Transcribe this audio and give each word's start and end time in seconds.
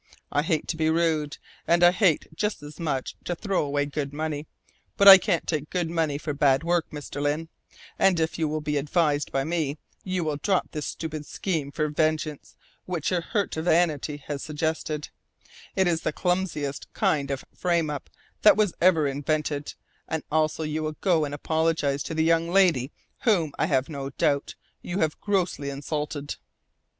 I 0.31 0.41
hate 0.41 0.67
to 0.69 0.77
be 0.77 0.89
rude, 0.89 1.37
and 1.67 1.83
I 1.83 1.91
hate 1.91 2.25
just 2.33 2.63
as 2.63 2.79
much 2.79 3.15
to 3.23 3.35
throw 3.35 3.63
away 3.63 3.85
good 3.85 4.13
money. 4.13 4.47
But 4.97 5.07
I 5.07 5.19
can't 5.19 5.45
take 5.45 5.69
good 5.69 5.91
money 5.91 6.17
for 6.17 6.33
bad 6.33 6.63
work, 6.63 6.89
Mr. 6.89 7.21
Lyne, 7.21 7.49
and 7.99 8.19
if 8.19 8.39
you 8.39 8.47
will 8.47 8.61
be 8.61 8.77
advised 8.77 9.31
by 9.31 9.43
me, 9.43 9.77
you 10.03 10.23
will 10.23 10.37
drop 10.37 10.71
this 10.71 10.87
stupid 10.87 11.27
scheme 11.27 11.71
for 11.71 11.87
vengeance 11.87 12.55
which 12.85 13.11
your 13.11 13.21
hurt 13.21 13.53
vanity 13.53 14.17
has 14.25 14.41
suggested 14.41 15.09
it 15.75 15.85
is 15.87 16.01
the 16.01 16.11
clumsiest 16.11 16.91
kind 16.93 17.29
of 17.29 17.45
frame 17.53 17.91
up 17.91 18.09
that 18.41 18.57
was 18.57 18.73
ever 18.81 19.05
invented 19.05 19.75
and 20.07 20.23
also 20.31 20.63
you 20.63 20.81
will 20.81 20.97
go 21.01 21.25
and 21.25 21.35
apologise 21.35 22.01
to 22.01 22.15
the 22.15 22.23
young 22.23 22.49
lady, 22.49 22.91
whom, 23.19 23.53
I 23.59 23.67
have 23.67 23.87
no 23.87 24.09
doubt, 24.09 24.55
you 24.81 24.97
have 25.01 25.21
grossly 25.21 25.69
insulted." 25.69 26.37